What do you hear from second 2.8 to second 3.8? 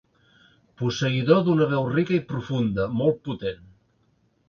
molt potent.